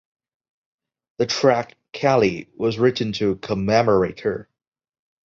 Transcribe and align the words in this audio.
The 1.19 1.27
track 1.27 1.77
"Callie" 1.93 2.49
was 2.57 2.79
written 2.79 3.11
to 3.13 3.35
commemorate 3.35 4.21
her. 4.21 4.49